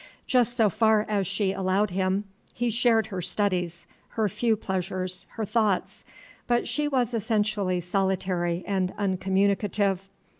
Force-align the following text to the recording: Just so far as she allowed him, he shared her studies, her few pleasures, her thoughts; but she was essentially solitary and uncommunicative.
Just 0.25 0.57
so 0.57 0.67
far 0.67 1.05
as 1.07 1.27
she 1.27 1.51
allowed 1.51 1.91
him, 1.91 2.23
he 2.55 2.71
shared 2.71 3.05
her 3.13 3.21
studies, 3.21 3.85
her 4.17 4.27
few 4.27 4.55
pleasures, 4.55 5.27
her 5.33 5.45
thoughts; 5.45 6.05
but 6.47 6.67
she 6.67 6.87
was 6.87 7.13
essentially 7.13 7.79
solitary 7.79 8.63
and 8.65 8.95
uncommunicative. 8.97 10.09